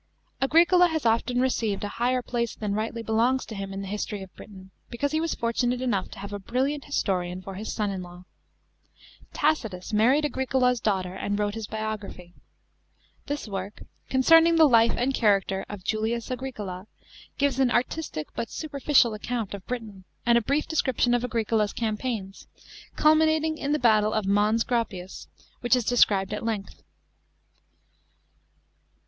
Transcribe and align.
§7. 0.39 0.45
Agricola 0.45 0.87
has 0.87 1.05
often 1.05 1.39
received 1.39 1.83
a 1.83 1.87
higher 2.01 2.23
place 2.23 2.55
than 2.55 2.73
rightly 2.73 3.03
belongs 3.03 3.45
to 3.45 3.53
him 3.53 3.71
in 3.71 3.81
the 3.83 3.87
history 3.87 4.23
of 4.23 4.35
Britain, 4.35 4.71
because 4.89 5.11
he 5.11 5.21
was 5.21 5.35
fortunate 5.35 5.79
enough 5.79 6.09
to 6.09 6.17
have 6.17 6.33
a 6.33 6.39
brilliant 6.39 6.85
historian 6.85 7.39
for 7.39 7.53
his 7.53 7.71
son 7.71 7.91
in 7.91 8.01
law. 8.01 8.23
Tacitus 9.31 9.93
married 9.93 10.25
Agricola's 10.25 10.79
daughter 10.79 11.13
and 11.13 11.37
wrote 11.37 11.53
his 11.53 11.67
biography. 11.67 12.33
This 13.27 13.47
work, 13.47 13.83
Concerning 14.09 14.55
the 14.55 14.65
Life 14.67 14.93
and 14.97 15.13
Character 15.13 15.67
of 15.69 15.83
Julius 15.83 16.31
Agricola, 16.31 16.87
gives 17.37 17.59
an 17.59 17.69
artistic 17.69 18.27
but 18.35 18.49
superficial 18.49 19.13
account 19.13 19.53
of 19.53 19.67
Britain 19.67 20.05
and 20.25 20.35
a 20.35 20.41
brief 20.41 20.67
description 20.67 21.13
of 21.13 21.23
Asricola's 21.23 21.73
campaigns, 21.73 22.47
culminating 22.95 23.55
in 23.55 23.71
the 23.71 23.77
battle 23.77 24.13
of 24.13 24.25
Mons 24.25 24.63
Graupius, 24.63 25.27
which 25.59 25.75
is 25.75 25.85
described 25.85 26.33
at 26.33 26.41
length. 26.43 26.81